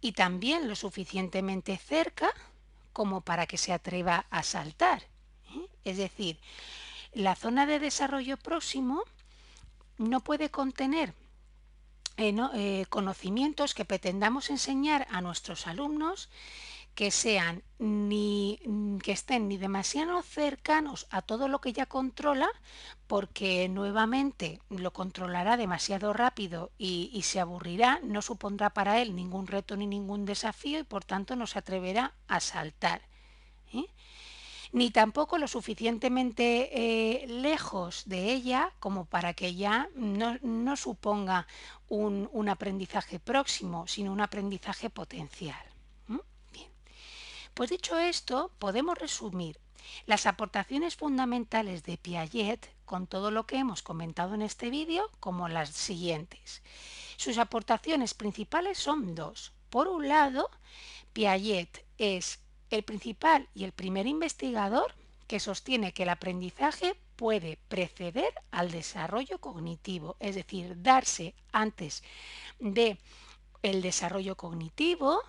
y 0.00 0.12
también 0.12 0.68
lo 0.68 0.74
suficientemente 0.74 1.76
cerca 1.76 2.30
como 2.92 3.20
para 3.20 3.46
que 3.46 3.58
se 3.58 3.72
atreva 3.72 4.26
a 4.30 4.42
saltar. 4.42 5.02
¿eh? 5.54 5.68
Es 5.84 5.96
decir, 5.96 6.38
la 7.12 7.36
zona 7.36 7.66
de 7.66 7.78
desarrollo 7.78 8.36
próximo 8.36 9.02
no 9.98 10.20
puede 10.20 10.50
contener 10.50 11.14
eh, 12.16 12.84
conocimientos 12.90 13.72
que 13.74 13.86
pretendamos 13.86 14.50
enseñar 14.50 15.06
a 15.10 15.22
nuestros 15.22 15.66
alumnos 15.66 16.28
que 17.00 17.10
sean 17.10 17.62
ni 17.78 18.60
mm, 18.66 18.98
que 18.98 19.12
estén 19.12 19.48
ni 19.48 19.56
demasiado 19.56 20.20
cercanos 20.20 21.06
a 21.08 21.22
todo 21.22 21.48
lo 21.48 21.62
que 21.62 21.72
ya 21.72 21.86
controla 21.86 22.50
porque 23.06 23.70
nuevamente 23.70 24.60
lo 24.68 24.92
controlará 24.92 25.56
demasiado 25.56 26.12
rápido 26.12 26.72
y, 26.76 27.18
se 27.22 27.40
aburrirá, 27.40 28.00
no 28.02 28.20
supondrá 28.20 28.68
para 28.74 29.00
él 29.00 29.16
ningún 29.16 29.46
reto 29.46 29.78
ni 29.78 29.86
ningún 29.86 30.26
desafío 30.26 30.78
y 30.78 30.84
por 30.84 31.02
tanto 31.02 31.36
no 31.36 31.46
se 31.46 31.58
atreverá 31.60 32.12
a 32.28 32.38
saltar. 32.38 33.00
¿eh? 33.72 33.86
Ni 34.72 34.90
tampoco 34.90 35.38
lo 35.38 35.48
suficientemente 35.48 36.68
eh, 36.70 37.26
lejos 37.28 38.02
de 38.04 38.30
ella 38.30 38.72
como 38.78 39.06
para 39.06 39.32
que 39.32 39.54
ya 39.54 39.88
no, 39.94 40.76
suponga 40.76 41.46
un 41.88 42.48
aprendizaje 42.50 43.18
próximo, 43.18 43.86
sino 43.86 44.12
un 44.12 44.20
aprendizaje 44.20 44.90
potencial. 44.90 45.69
Pues 47.60 47.68
dicho 47.68 47.98
esto, 47.98 48.50
podemos 48.58 48.96
resumir 48.96 49.60
las 50.06 50.24
aportaciones 50.24 50.96
fundamentales 50.96 51.82
de 51.82 51.98
Piaget 51.98 52.74
con 52.86 53.06
todo 53.06 53.30
lo 53.30 53.44
que 53.44 53.58
hemos 53.58 53.82
comentado 53.82 54.34
en 54.34 54.40
este 54.40 54.70
vídeo 54.70 55.10
como 55.20 55.46
las 55.46 55.68
siguientes. 55.68 56.62
Sus 57.18 57.36
aportaciones 57.36 58.14
principales 58.14 58.78
son 58.78 59.14
dos. 59.14 59.52
Por 59.68 59.88
un 59.88 60.08
lado, 60.08 60.48
Piaget 61.12 61.84
es 61.98 62.38
el 62.70 62.82
principal 62.82 63.46
y 63.54 63.64
el 63.64 63.72
primer 63.72 64.06
investigador 64.06 64.94
que 65.26 65.38
sostiene 65.38 65.92
que 65.92 66.04
el 66.04 66.08
aprendizaje 66.08 66.96
puede 67.14 67.58
preceder 67.68 68.32
al 68.52 68.70
desarrollo 68.70 69.38
cognitivo, 69.38 70.16
es 70.18 70.34
decir, 70.34 70.80
darse 70.80 71.34
antes 71.52 72.02
de 72.58 72.96
el 73.60 73.82
desarrollo 73.82 74.34
cognitivo, 74.38 75.22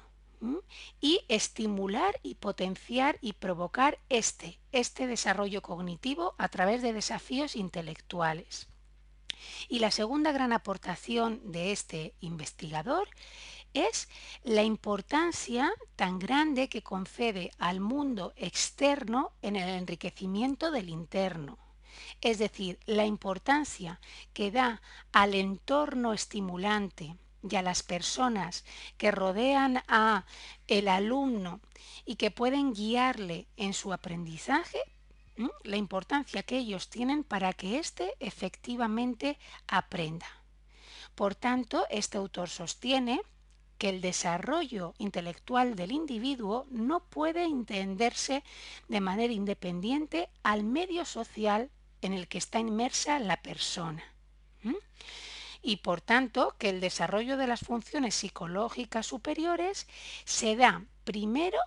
y 1.00 1.22
estimular 1.28 2.20
y 2.24 2.36
potenciar 2.36 3.18
y 3.22 3.34
provocar 3.34 4.00
este, 4.10 4.60
este 4.72 5.08
desarrollo 5.08 5.62
cognitivo 5.62 6.36
a 6.38 6.48
través 6.50 6.82
de 6.82 6.94
desafíos 6.94 7.56
intelectuales. 7.56 8.68
Y 9.70 9.80
la 9.80 9.92
segunda 9.92 10.32
gran 10.32 10.54
aportación 10.54 11.52
de 11.52 11.72
este 11.72 12.14
investigador 12.22 13.08
es 13.74 14.10
la 14.44 14.64
importancia 14.64 15.72
tan 15.96 16.20
grande 16.20 16.68
que 16.68 16.84
concede 16.84 17.52
al 17.58 17.80
mundo 17.80 18.34
externo 18.36 19.32
en 19.42 19.56
el 19.56 19.70
enriquecimiento 19.70 20.72
del 20.72 20.90
interno. 20.90 21.58
Es 22.22 22.38
decir, 22.38 22.80
la 22.86 23.06
importancia 23.06 24.00
que 24.34 24.52
da 24.52 24.82
al 25.12 25.34
entorno 25.34 26.14
estimulante, 26.14 27.16
y 27.50 27.56
a 27.56 27.62
las 27.62 27.84
personas 27.84 28.64
que 28.98 29.12
rodean 29.12 29.84
a 29.88 30.26
el 30.68 30.88
alumno 30.88 31.60
y 32.06 32.16
que 32.16 32.32
pueden 32.32 32.74
guiarle 32.74 33.48
en 33.58 33.74
su 33.74 33.94
aprendizaje, 33.94 34.80
la 35.64 35.78
importancia 35.78 36.44
que 36.44 36.58
ellos 36.58 36.90
tienen 36.90 37.24
para 37.24 37.54
que 37.54 37.80
éste 37.80 38.14
efectivamente 38.20 39.40
aprenda. 39.68 40.28
Por 41.16 41.36
tanto, 41.36 41.86
este 41.90 42.18
autor 42.18 42.50
sostiene 42.50 43.22
que 43.78 43.90
el 43.90 44.02
desarrollo 44.02 44.94
intelectual 45.00 45.76
del 45.76 45.92
individuo 45.92 46.68
no 46.70 47.00
puede 47.00 47.44
entenderse 47.46 48.44
de 48.88 49.02
manera 49.02 49.34
independiente 49.34 50.30
al 50.44 50.64
medio 50.64 51.06
social 51.06 51.72
en 52.02 52.14
el 52.14 52.28
que 52.28 52.38
está 52.38 52.60
inmersa 52.60 53.18
la 53.20 53.42
persona 53.42 54.04
y 55.62 55.78
por 55.78 56.02
tanto 56.02 56.56
que 56.58 56.70
el 56.70 56.82
desarrollo 56.82 57.38
de 57.38 57.48
las 57.48 57.62
funciones 57.62 58.16
psicológicas 58.16 59.06
superiores 59.06 59.88
se 60.26 60.56
da 60.56 60.84
primero 61.04 61.60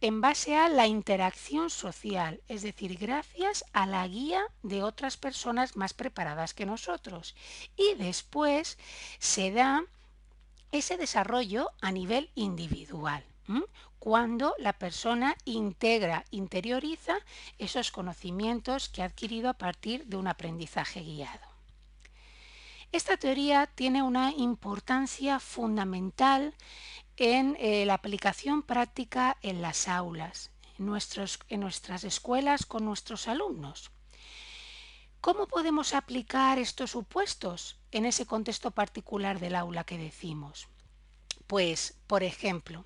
en 0.00 0.20
base 0.20 0.56
a 0.56 0.68
la 0.68 0.86
interacción 0.86 1.70
social, 1.70 2.40
es 2.46 2.62
decir, 2.62 2.96
gracias 2.98 3.64
a 3.72 3.86
la 3.86 4.06
guía 4.06 4.42
de 4.62 4.82
otras 4.82 5.16
personas 5.16 5.76
más 5.76 5.92
preparadas 5.92 6.54
que 6.54 6.66
nosotros. 6.66 7.34
Y 7.76 7.94
después 7.94 8.78
se 9.18 9.50
da 9.50 9.82
ese 10.70 10.96
desarrollo 10.98 11.70
a 11.80 11.90
nivel 11.90 12.30
individual, 12.34 13.24
cuando 13.98 14.54
la 14.58 14.74
persona 14.74 15.34
integra, 15.44 16.24
interioriza 16.30 17.16
esos 17.58 17.90
conocimientos 17.90 18.88
que 18.88 19.02
ha 19.02 19.06
adquirido 19.06 19.48
a 19.48 19.54
partir 19.54 20.06
de 20.06 20.16
un 20.16 20.28
aprendizaje 20.28 21.00
guiado. 21.00 21.47
Esta 22.90 23.18
teoría 23.18 23.66
tiene 23.66 24.02
una 24.02 24.32
importancia 24.32 25.40
fundamental 25.40 26.54
en 27.16 27.56
eh, 27.60 27.84
la 27.84 27.94
aplicación 27.94 28.62
práctica 28.62 29.36
en 29.42 29.60
las 29.60 29.88
aulas, 29.88 30.50
en, 30.78 30.88
en 31.48 31.60
nuestras 31.60 32.04
escuelas 32.04 32.64
con 32.64 32.84
nuestros 32.86 33.28
alumnos. 33.28 33.90
¿Cómo 35.20 35.48
podemos 35.48 35.92
aplicar 35.94 36.58
estos 36.58 36.92
supuestos 36.92 37.78
en 37.90 38.06
ese 38.06 38.24
contexto 38.24 38.70
particular 38.70 39.38
del 39.38 39.56
aula 39.56 39.84
que 39.84 39.98
decimos? 39.98 40.68
Pues, 41.46 41.98
por 42.06 42.22
ejemplo, 42.22 42.84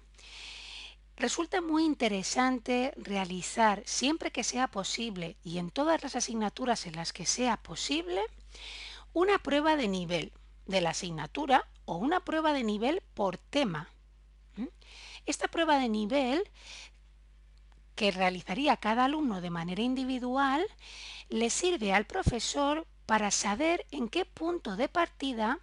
Resulta 1.16 1.60
muy 1.60 1.84
interesante 1.84 2.92
realizar 2.96 3.82
siempre 3.86 4.32
que 4.32 4.42
sea 4.42 4.66
posible 4.66 5.36
y 5.44 5.58
en 5.58 5.70
todas 5.70 6.02
las 6.02 6.16
asignaturas 6.16 6.86
en 6.86 6.96
las 6.96 7.12
que 7.12 7.26
sea 7.26 7.58
posible 7.58 8.22
una 9.12 9.38
prueba 9.38 9.77
de 9.77 9.88
nivel 9.88 10.33
de 10.66 10.81
la 10.81 10.90
asignatura 10.90 11.68
o 11.85 11.96
una 11.96 12.20
prueba 12.20 12.53
de 12.53 12.64
nivel 12.64 13.03
por 13.14 13.38
tema. 13.38 13.88
Esta 15.27 15.48
prueba 15.48 15.79
de 15.79 15.88
nivel 15.88 16.42
que 17.94 18.11
realizaría 18.11 18.77
cada 18.77 19.05
alumno 19.05 19.40
de 19.40 19.51
manera 19.51 19.83
individual 19.83 20.66
le 21.29 21.51
sirve 21.51 21.92
al 21.92 22.07
profesor 22.07 22.87
para 23.07 23.31
saber 23.31 23.87
en 23.90 24.09
qué 24.09 24.25
punto 24.25 24.77
de 24.77 24.88
partida 24.88 25.61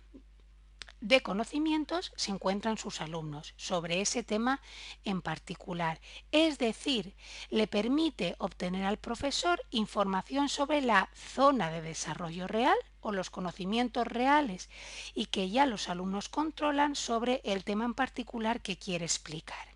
de 1.02 1.22
conocimientos 1.22 2.12
se 2.16 2.32
encuentran 2.32 2.78
sus 2.78 3.02
alumnos 3.02 3.54
sobre 3.58 4.02
ese 4.02 4.24
tema 4.24 4.62
en 5.04 5.22
particular. 5.22 6.00
Es 6.32 6.58
decir, 6.58 7.16
le 7.50 7.68
permite 7.68 8.36
obtener 8.38 8.86
al 8.86 8.98
profesor 8.98 9.62
información 9.72 10.50
sobre 10.50 10.82
la 10.82 11.10
zona 11.14 11.72
de 11.72 11.82
desarrollo 11.82 12.48
real 12.48 12.78
o 13.02 13.12
los 13.12 13.30
conocimientos 13.30 14.08
reales 14.08 14.70
y 15.14 15.28
que 15.28 15.50
ya 15.50 15.66
los 15.66 15.90
alumnos 15.90 16.30
controlan 16.30 16.96
sobre 16.96 17.42
el 17.44 17.64
tema 17.64 17.86
en 17.86 17.94
particular 17.94 18.62
que 18.62 18.78
quiere 18.78 19.06
explicar. 19.06 19.76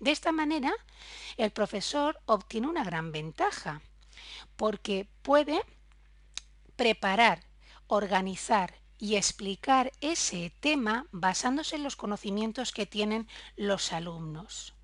De 0.00 0.10
esta 0.10 0.32
manera, 0.32 0.72
el 1.36 1.50
profesor 1.50 2.20
obtiene 2.26 2.68
una 2.68 2.84
gran 2.84 3.12
ventaja 3.12 3.82
porque 4.56 5.08
puede 5.22 5.62
preparar, 6.76 7.44
organizar 7.86 8.74
y 8.98 9.16
explicar 9.16 9.92
ese 10.00 10.52
tema 10.60 11.06
basándose 11.12 11.76
en 11.76 11.82
los 11.82 11.96
conocimientos 11.96 12.72
que 12.72 12.86
tienen 12.86 13.28
los 13.56 13.92
alumnos 13.92 14.74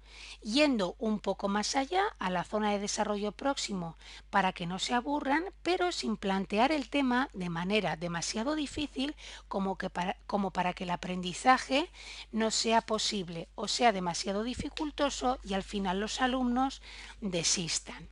yendo 0.42 0.94
un 0.98 1.20
poco 1.20 1.48
más 1.48 1.76
allá 1.76 2.02
a 2.18 2.30
la 2.30 2.44
zona 2.44 2.70
de 2.70 2.78
desarrollo 2.78 3.32
próximo 3.32 3.96
para 4.30 4.52
que 4.52 4.66
no 4.66 4.78
se 4.78 4.94
aburran, 4.94 5.44
pero 5.62 5.92
sin 5.92 6.16
plantear 6.16 6.72
el 6.72 6.88
tema 6.90 7.28
de 7.32 7.48
manera 7.48 7.96
demasiado 7.96 8.54
difícil 8.54 9.16
como, 9.48 9.76
que 9.76 9.90
para, 9.90 10.16
como 10.26 10.50
para 10.50 10.72
que 10.74 10.84
el 10.84 10.90
aprendizaje 10.90 11.90
no 12.32 12.50
sea 12.50 12.80
posible 12.82 13.48
o 13.54 13.68
sea 13.68 13.92
demasiado 13.92 14.42
dificultoso 14.42 15.38
y 15.42 15.54
al 15.54 15.62
final 15.62 16.00
los 16.00 16.20
alumnos 16.20 16.82
desistan. 17.20 18.08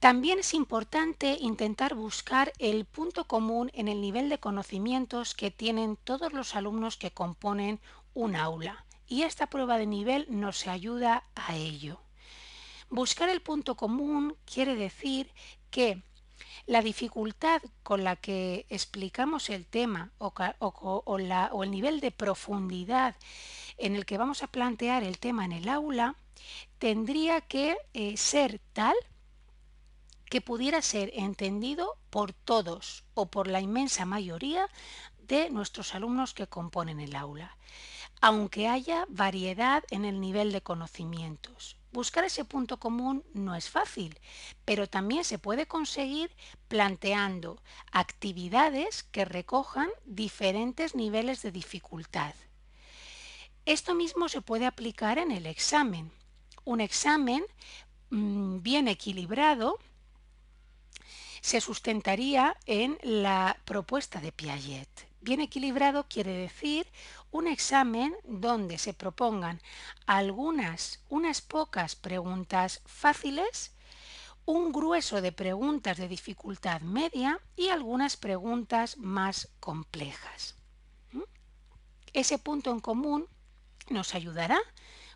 También 0.00 0.40
es 0.40 0.52
importante 0.52 1.38
intentar 1.40 1.94
buscar 1.94 2.52
el 2.58 2.84
punto 2.84 3.26
común 3.26 3.70
en 3.72 3.88
el 3.88 4.02
nivel 4.02 4.28
de 4.28 4.38
conocimientos 4.38 5.34
que 5.34 5.50
tienen 5.50 5.96
todos 5.96 6.34
los 6.34 6.54
alumnos 6.54 6.98
que 6.98 7.12
componen 7.12 7.80
un 8.12 8.36
aula 8.36 8.84
y 9.06 9.22
esta 9.22 9.48
prueba 9.48 9.78
de 9.78 9.86
nivel 9.86 10.26
nos 10.28 10.66
ayuda 10.66 11.24
a 11.34 11.56
ello. 11.56 12.00
Buscar 12.90 13.28
el 13.28 13.40
punto 13.40 13.76
común 13.76 14.36
quiere 14.44 14.74
decir 14.74 15.30
que 15.70 16.02
La 16.66 16.82
dificultad 16.82 17.62
con 17.82 18.04
la 18.04 18.16
que 18.16 18.66
explicamos 18.70 19.50
el 19.50 19.66
tema 19.66 20.10
o, 20.18 21.62
el 21.62 21.70
nivel 21.70 22.00
de 22.00 22.10
profundidad 22.10 23.16
en 23.76 23.94
el 23.96 24.06
que 24.06 24.18
vamos 24.18 24.42
a 24.42 24.46
plantear 24.46 25.02
el 25.04 25.18
tema 25.18 25.44
en 25.44 25.52
el 25.52 25.68
aula 25.68 26.16
tendría 26.78 27.40
que 27.42 27.76
eh, 27.92 28.16
ser 28.16 28.60
tal 28.72 28.94
que 30.30 30.40
pudiera 30.40 30.80
ser 30.82 31.10
entendido 31.14 31.96
por 32.10 32.32
todos 32.32 33.04
o 33.14 33.26
por 33.26 33.46
la 33.46 33.60
inmensa 33.60 34.04
mayoría 34.04 34.68
de 35.18 35.50
nuestros 35.50 35.94
alumnos 35.94 36.34
que 36.34 36.46
componen 36.46 37.00
el 37.00 37.14
aula, 37.14 37.56
aunque 38.26 38.68
haya 38.68 39.04
variedad 39.10 39.84
en 39.90 40.06
el 40.06 40.18
nivel 40.18 40.50
de 40.50 40.62
conocimientos. 40.62 41.76
Buscar 41.92 42.24
ese 42.24 42.46
punto 42.46 42.80
común 42.80 43.22
no 43.34 43.54
es 43.54 43.68
fácil, 43.68 44.18
pero 44.64 44.88
también 44.88 45.24
se 45.24 45.38
puede 45.38 45.66
conseguir 45.66 46.30
planteando 46.68 47.60
actividades 47.92 49.02
que 49.02 49.26
recojan 49.26 49.90
diferentes 50.06 50.94
niveles 50.94 51.42
de 51.42 51.52
dificultad. 51.52 52.34
Esto 53.66 53.94
mismo 53.94 54.30
se 54.30 54.40
puede 54.40 54.64
aplicar 54.64 55.18
en 55.18 55.30
el 55.30 55.44
examen. 55.44 56.10
Un 56.64 56.80
examen 56.80 57.44
mm, 58.08 58.62
bien 58.62 58.88
equilibrado 58.88 59.78
se 61.42 61.60
sustentaría 61.60 62.56
en 62.64 62.96
la 63.02 63.58
propuesta 63.66 64.22
de 64.22 64.32
Piaget. 64.32 65.13
Bien 65.24 65.40
equilibrado 65.40 66.04
quiere 66.06 66.34
decir 66.34 66.86
un 67.30 67.46
examen 67.46 68.14
donde 68.24 68.76
se 68.76 68.92
propongan 68.92 69.58
algunas, 70.04 71.00
unas 71.08 71.40
pocas 71.40 71.96
preguntas 71.96 72.82
fáciles, 72.84 73.72
un 74.44 74.70
grueso 74.70 75.22
de 75.22 75.32
preguntas 75.32 75.96
de 75.96 76.08
dificultad 76.08 76.82
media 76.82 77.40
y 77.56 77.70
algunas 77.70 78.18
preguntas 78.18 78.98
más 78.98 79.48
complejas. 79.60 80.56
Ese 82.12 82.36
punto 82.36 82.70
en 82.70 82.80
común 82.80 83.26
nos 83.88 84.14
ayudará, 84.14 84.58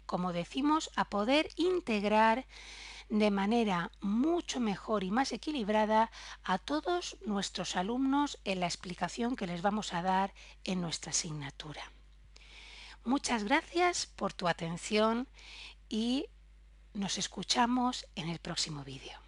como 0.06 0.32
decimos, 0.32 0.90
a 0.96 1.04
poder 1.10 1.50
integrar 1.56 2.46
de 3.08 3.30
manera 3.30 3.90
mucho 4.00 4.60
mejor 4.60 5.04
y 5.04 5.10
más 5.10 5.32
equilibrada 5.32 6.10
a 6.44 6.58
todos 6.58 7.16
nuestros 7.24 7.76
alumnos 7.76 8.38
en 8.44 8.60
la 8.60 8.66
explicación 8.66 9.36
que 9.36 9.46
les 9.46 9.62
vamos 9.62 9.94
a 9.94 10.02
dar 10.02 10.34
en 10.64 10.80
nuestra 10.80 11.10
asignatura. 11.10 11.82
Muchas 13.04 13.44
gracias 13.44 14.06
por 14.06 14.32
tu 14.34 14.48
atención 14.48 15.28
y 15.88 16.26
nos 16.92 17.16
escuchamos 17.16 18.06
en 18.14 18.28
el 18.28 18.38
próximo 18.38 18.84
vídeo. 18.84 19.27